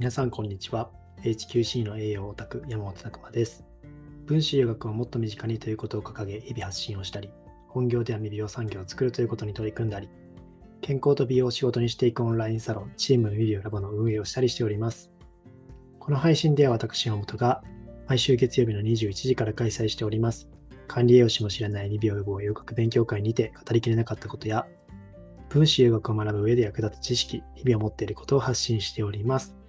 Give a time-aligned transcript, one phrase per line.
[0.00, 0.88] 皆さん、こんにちは。
[1.24, 3.66] HQC の栄養オタク、山本拓馬です。
[4.24, 7.28] 分子医学をもっと身近にということを掲げ、日々発信をしたり、
[7.68, 10.08] 本業では未美容産業を作るということに取り組んだり、
[10.80, 15.10] 健康と美容を仕事にしていくオンラインサロン、チーム未美容ラボの運営をしたりしております。
[15.98, 17.62] この配信では私、山本が、
[18.08, 20.48] 毎週月曜日の21時から開催しております。
[20.88, 24.66] 管理栄養士も知らない未美容予防洋学勉強会にて語りきれなかったことや、
[25.50, 29.59] 分子医学を学ぶ上で役立つ知識、日々を持っていることを発信しております。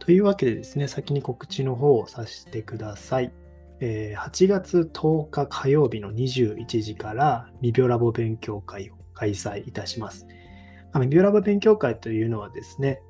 [0.00, 3.32] というわけでですね、先に告知の方をさせてください。
[3.80, 10.26] えー8月10日火曜日の21時から未病ラボ勉強会を開催いたします。
[10.92, 13.02] まあ未病ラボ勉強会というのはですね、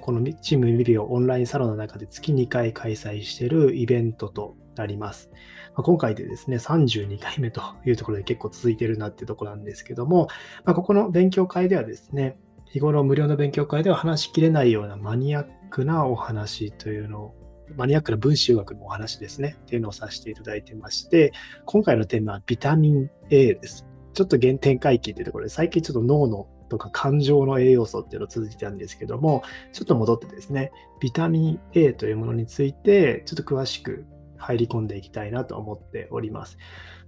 [0.00, 5.30] このチーム未病オオンラインサロンの中で月2回開催しているイベントとなります。
[5.76, 10.28] 今回でですね、32回目というところで結構続いてるなっていうところなんですけども、
[10.64, 17.34] ここの勉強会ではですね、日頃無料の勉強会では話しきれないようなマニアックックなお話というのを、
[17.76, 21.32] マニアックな分子学のお話ですね、っていうのをさせていただいてまして、
[21.64, 23.86] 今回のテーマはビタミン A です。
[24.14, 34.04] ちょっと原点回帰っていうところで、最近ちょっと脳のとか感情の栄養素っていうのを続いてたんですけども、ちょっと戻ってですね、ビタミン A というものについて、ちょっと詳しく
[34.36, 36.58] 入り込んでいきたいなと思っております。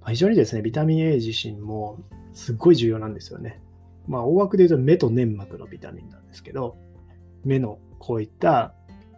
[0.00, 1.98] まあ非常にですね、ビタミン A 自身も
[2.34, 3.62] すっごい重要なんですよね。
[4.06, 6.78] まあ、大枠で言うと目と粘膜のビタミンなんですけど、
[7.44, 8.74] 目のこういった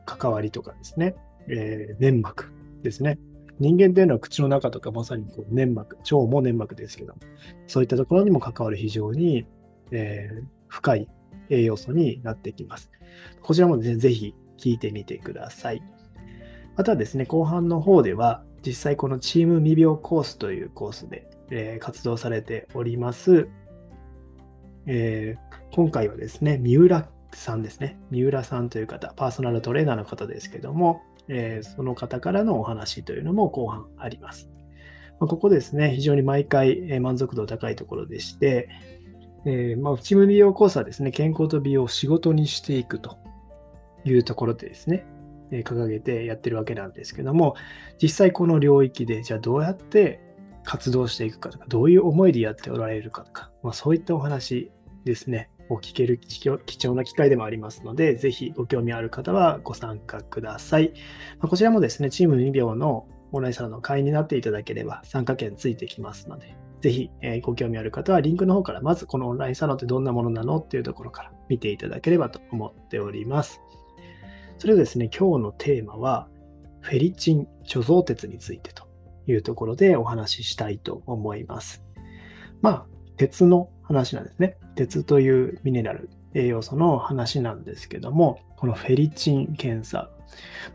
[0.06, 1.14] 関わりとかですね、
[1.48, 3.18] えー粘膜ですね。
[3.58, 7.20] 人間っていうのは口の中とかまさにこう粘膜、腸も粘膜ですけども、
[7.66, 9.46] そういったところにも関わる非常に、
[9.90, 11.08] えー深い
[11.48, 12.92] 栄養素になってきます。
[13.42, 15.82] こちらもね、ぜひ聞いてみてください。
[16.76, 23.48] またですね、後半の方では、実際このチーム未病コースというコースで、えー活動されております、
[24.86, 27.98] えー今回はですね、三浦さんですね。
[28.10, 34.50] 三浦さんという方、パーソナルトレーナーの方ですけども、えーその方からのお話というのも後半あります。
[35.20, 38.68] まあここですね、非常に毎回満足度高いところでして、
[39.46, 43.18] えーまあ、チーム美容コースはですね、健康と美容を仕事にしていくと
[44.04, 45.06] いうところでですね、
[45.50, 47.54] え掲げてやってるわけなんですけども、
[48.00, 50.20] 実際この領域で、じゃあどうやって
[50.64, 54.70] 活動していくかとか、どういう思いでやっておられるかとか、まあ、そういったお話
[55.04, 60.92] ですね、を聞ける貴重な機会でもありますので、ぜひご興味ある方はご参加ください。
[61.38, 73.60] まあこちらもですね、チーム2秒のオンラインサロンの会員になっていただければ参加券ついてきますので、ぜひ、えご興味ある方はリンクの方からまずこのオンラインサロンってどんなものなのっていうところから見ていただければと思っております。
[74.58, 76.28] それでですね、今日のテーマは、
[76.80, 78.84] フェリチン貯蔵鉄についてと
[79.26, 81.84] いうところでお話ししたいと思います。
[82.62, 84.56] まあ、鉄の話なんですね。
[84.76, 90.10] 鉄というミネラル、栄養素の話なんですけども、このフェリチン検査。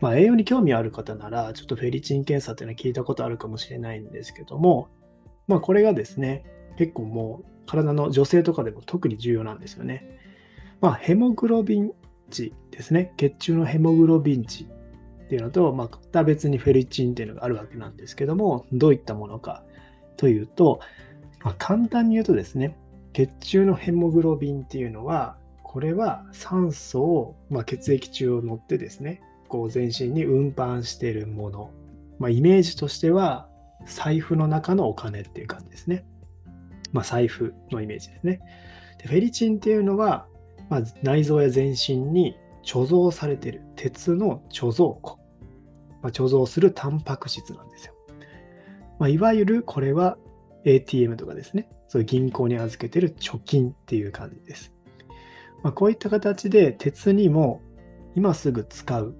[0.02, 4.88] まあ、栄養に興味ある方なら、ちょっとフェリチン検査っていうのは聞いたことあるかもしれないんですけども、
[5.48, 6.44] まあ、これがですね、
[6.76, 10.18] 結構もう体の女性とかでも特に重要なんですよね。
[10.82, 11.92] まあ、ヘモグロビン
[12.28, 13.14] 値ですね。
[13.16, 19.62] 血中のヘモグロビン値っていうのと、まあ、また別にフェリチンっていうのがあるわけなんですけども、どういったものか
[20.18, 20.80] というと、
[21.42, 22.76] まあ、簡単に言うとですね、
[23.16, 31.70] 血中のヘモグロビンっていうのは、これは酸素を、まあ、血液中を乗ってですね、こう全身に運搬してるもの。
[32.18, 33.48] まあ、イメージとしては、
[33.86, 36.04] 財布の中のお金っていう感じですね。
[36.92, 38.40] まあ、財布のイメージですね。
[38.98, 40.26] でフェリチンっていうのは、
[40.68, 45.18] ま、内臓や全身に貯蔵されてる鉄の貯蔵庫、
[46.02, 47.94] ま、貯蔵するタンパク質なんですよ。
[48.98, 50.18] ま、いわゆるこれは
[50.66, 54.72] ATM とかですね、そういう銀行に預けてる貯金っていう感じです。
[55.62, 57.62] まあ、こういった形で鉄にも
[58.14, 59.14] 今すぐ使う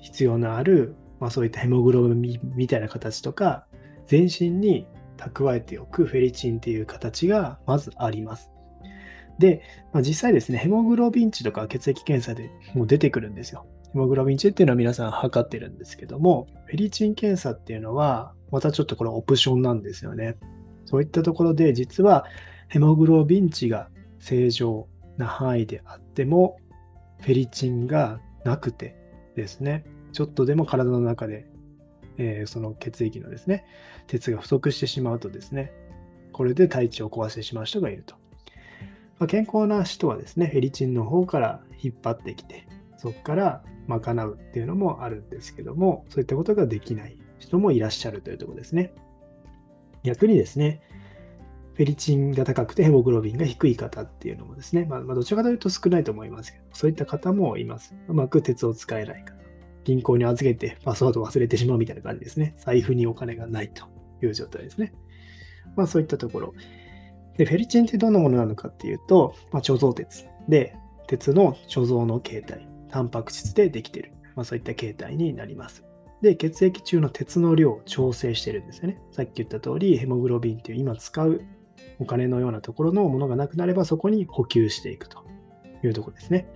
[0.00, 3.66] 必要のある、まあ、そういったヘモグロビンみたいな形とか、
[4.06, 8.50] 全身に蓄えておくフェリチンっていう形がまずあります。
[9.38, 9.62] で、
[9.92, 13.66] まあ、実際ですね、ヘモグロビン値とか血液検査でもう出てくるんですよ。
[13.92, 20.36] ヘモグロビン値っていうのは皆さん測ってるんですけども、フェリチン検査っていうのは、またちょっとこれオプションなんですよね。
[20.92, 22.26] そういったところで、実は
[22.68, 23.88] ヘモグロビン値が
[24.20, 26.58] 正常な範囲であっても、
[27.22, 28.94] フェリチンがなくて
[29.34, 31.46] ですね、ちょっとでも体の中で、
[32.18, 33.64] えーその血液のですね、
[34.06, 35.72] 鉄が不足してしまうとですね、
[36.30, 38.14] これで体調を壊してしまう人がいると。
[39.18, 42.66] まあ、健康な人はですね、フェリチンの方から引っ張ってきて、
[42.98, 48.92] そこから賄うっていうのもあるんですけども、そういったことができない人もいらっしゃるというとこですね。
[50.02, 50.80] 逆にですね、
[51.74, 57.94] フェリチンが高くてヘモグロビンが低い方っていうのもですね、まあ、まあ、どちらかというと少ないと思いますけど、そういった方もいます。
[58.08, 59.42] うまく鉄を使えない方。
[59.84, 62.54] 銀行に預けてパスワードを忘れてしまうみたいな感じですね。
[62.58, 63.86] 財布にお金がないと
[64.22, 64.92] いう状態ですね。
[65.76, 66.54] まあそういったところ。
[67.36, 70.76] で、フェリチンってどんなものなのかっていうと、まあ、貯蔵鉄で、
[71.06, 74.12] 鉄の貯蔵の形態、タンパク質でできている。
[74.34, 75.84] まあ、そういった形態になります。
[76.22, 78.98] で、血液中の鉄の量を調整してるんですよね。
[79.10, 81.42] さっき言った通り、ヘモグロビンっていう今使う
[81.98, 85.24] お金のようなところのものがなくなれば、そこに補給していくと
[85.82, 86.46] いうところですね。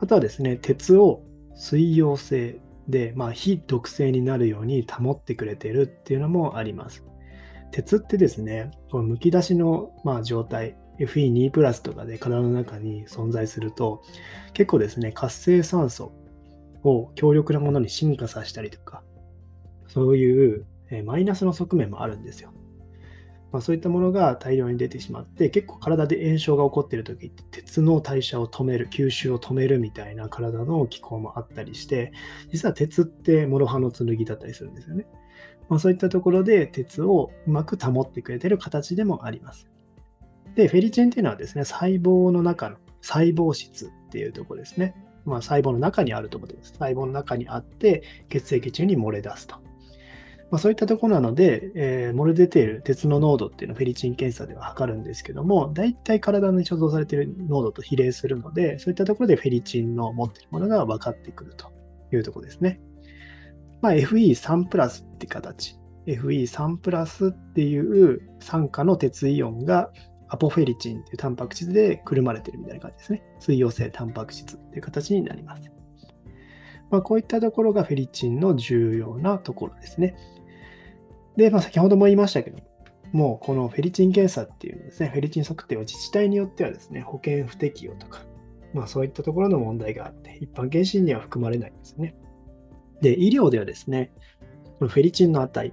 [0.00, 1.22] あとはですね、鉄を
[1.54, 7.04] 水溶性で、まあ、非毒性になるように保ってくれてるっていうのもあります。
[7.70, 14.02] 鉄ってですね、このむき出しの、まあ、状態、FE2 プラスとかで体の中に存在すると、
[14.52, 16.12] 結構ですね、活性酸素
[16.84, 19.02] を強力なものに進化させたりとか、
[19.88, 20.66] そういう
[21.04, 22.52] マイナスの側面もあるんですよ。
[23.50, 32.12] まあ、そういったものが大量に出てしまって、結構体で炎症が起こってる時って鉄の代謝を止める、吸収を止めるみたいな体の機構もあったりして、
[32.50, 35.06] 実は鉄って諸刃の剣だったりするんですよね。
[35.68, 39.68] まあ、そういったところで鉄をうまく保ってくれてる形でもあります。
[40.56, 44.96] で、フェリチンっていうのはですね、細胞の中の細胞質っていうとこですね。
[45.24, 46.72] まあ、細胞の中にあるというころです。
[46.72, 49.56] 細胞の中にあって、血液中に漏れ出すと。
[50.50, 61.72] まあ、そういったところなので、えー、漏れ出ている鉄の濃度っていうのをフェリチン検査では測るんですけども、大体体に貯蔵されている濃度と比例するので、そういったところでフェリチンの持っているものが分かってくると
[62.12, 62.80] いうところですね。
[63.80, 65.76] まあ、FE3 プラスって形。
[66.06, 69.90] FE3 プラスっていう酸化の鉄イオンが
[70.34, 73.22] アポフェリチンっていうタンパク質でくるまれてるみたいな感じですね。
[73.38, 75.70] 水溶性タンパク質っていう形になります。
[76.90, 80.16] まあ、こういったところがフェリチンの重要なところですね。
[81.36, 82.58] で、まあ、先ほども言いましたけど
[83.12, 88.22] も、うこのフェリチン検査っていうのですね、フェリチン測定は自治体によってはですね、保険不適用とか、
[88.72, 92.16] まあそういったところの問題があって、一般検診には含まれないんですね。
[93.00, 94.12] で、医療ではですね、
[94.80, 95.72] このフェリチンの値っ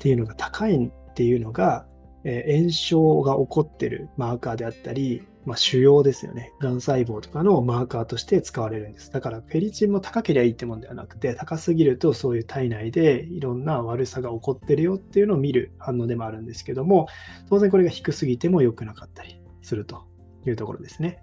[0.00, 1.86] ていうのが高いっていうのが、
[2.28, 6.52] え、炎症が起こってるマーカーであったり、まあ、腫瘍ですよね。
[6.58, 9.12] がん細胞とかのマーカーとして使われるんです。
[9.12, 17.06] だからフェリチンも高ければいいってもんではなくて、高すぎるとそういう体内でいろんな悪さが起こってるよっていうのを見る反応でもあるんですけども、
[17.48, 20.02] 当然これが低すぎても良くなかったりすると
[20.44, 21.20] いうところですね。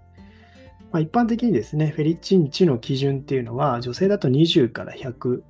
[0.90, 5.42] まあ、一般的にですね、フェリチン値の基準っていうのは、女性だと20から100、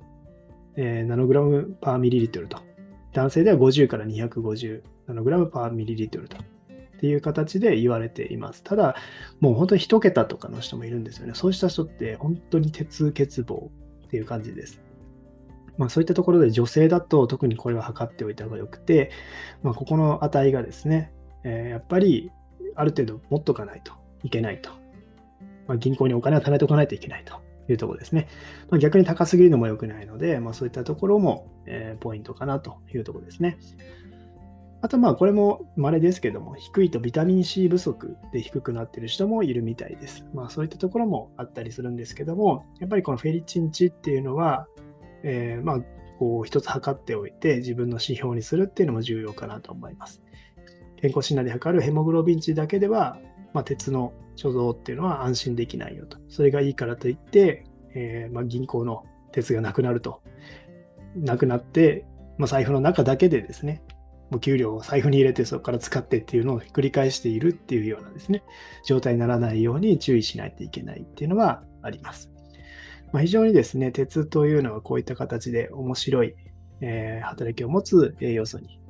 [0.75, 2.57] え、ナノグラムパーミリリットルと、
[3.15, 6.41] 男性では50から250ナノグラムパーミリリットルとっ
[6.99, 8.61] ていう形で言われています。
[8.61, 8.95] ただ、
[9.39, 11.33] もう本当に1桁とかの人もいるんですよね。
[11.33, 13.69] そうした人って本当に鉄欠乏っ
[14.09, 14.81] ていう感じです。
[15.77, 19.11] まあ、そういったところで女性だと特にこれは測っておいた方がよくて、
[19.63, 21.13] まあ、ここの値がですね、
[21.43, 22.31] えー、やっぱり
[22.75, 24.71] ある程度持っとかないといけないと。
[25.67, 27.39] まあ、銀行にお金を貯めておかないといけないと
[27.69, 28.27] いうところですね。
[28.69, 33.57] まあ、逆に高すぎるのも良くないので、まあ、そういったところも、えー、ポイントかなというところですね。
[34.81, 40.27] あとまあこれも稀ですけども、低いとビタミン C 不足で低くなっている人もいるみたいです。
[40.31, 44.67] まあそういったところもあったりするんですけども、やっぱりこのフェリチン値っていうのは、
[45.23, 45.81] えー、まあ
[46.19, 50.21] こう一つ測っておいて自分の指標にするっていうのも重要かなと思います。
[50.97, 53.17] 健康診断で測るヘモグロビン値だけでは、
[53.53, 56.17] まあ、鉄の貯蔵っていうのは安心できないよと。
[56.27, 60.21] それがいいからといって、えー、まあ、銀行の鉄がなくなると。
[61.15, 62.05] なくなって、
[62.37, 63.81] まあ、財布の中だけでですね、
[64.31, 68.43] お給料を財布に入れてそこから使ってっていうのを繰り返しているっていうようなですね、
[68.85, 72.31] 状態にならないように注意しないといけないっていうのはあります。
[73.13, 76.35] まあ、非常にですね、鉄というのはこういった形で面白い、
[76.81, 78.81] えー、働きを持つ栄養素に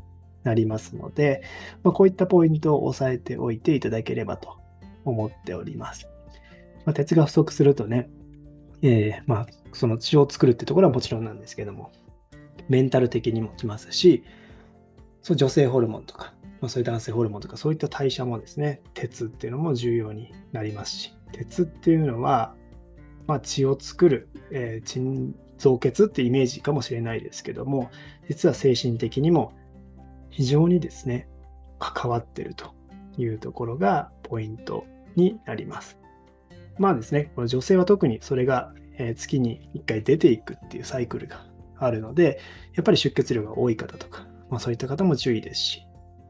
[0.44, 1.44] なりますので、
[1.84, 4.65] まあ、こういったポイントを押さえておいていただければと
[5.06, 6.08] 思っております。
[6.86, 8.10] まあ、鉄が不足するとね、
[8.82, 11.92] えー、まあ、その血を作るってところはもちろんなんですけども、
[12.70, 14.24] メンタル的にもきますし、
[15.22, 22.56] そう女性ホルモンとか、まあ、そういう男性ホルモンとか、そういった代謝もですね、鉄っていうのも重要になりますし、鉄っていうのは、
[23.28, 27.90] まあ、血を作る、えー、腎臓血ってイメージかもしれないですけども、
[28.28, 29.54] 実は精神的にも
[30.30, 31.28] 非常にですね、
[31.80, 32.74] 関わってると
[33.18, 35.98] いうところがポイントになります。
[36.78, 38.74] まあですね、この女性は特にそれが
[39.16, 41.46] 月に1回出ていくっていうサイクルが
[41.78, 42.40] あるので、
[42.74, 45.88] やっぱり出血量が多い方とか、まあ、そういった方も注意ですし、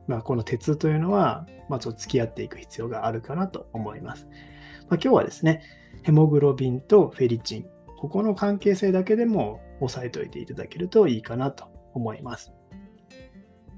[0.08, 4.28] まあ、この鉄というのは、まあ、ちょっと付き合っていく必要があるかなと思います。
[4.90, 5.64] まあ、今日はですね、
[6.04, 7.66] ヘモグロビンとフェリチン、
[7.98, 12.54] ここの関係性だけでも押さえておいていただけるといいかなと思います。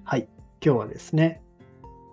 [0.04, 0.28] はい、
[0.64, 1.42] 今日はですね、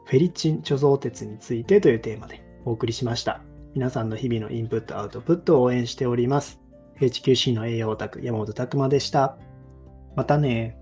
[0.06, 3.40] フェリチン貯蔵鉄についてというテーマでお送りしました。
[3.74, 6.60] 皆さんの日々のインプット、アウトプットを応援しております。
[7.00, 9.36] HQC の栄養オタク山本拓馬でした。
[10.16, 10.78] またね